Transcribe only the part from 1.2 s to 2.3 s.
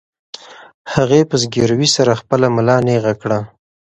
په زګیروي سره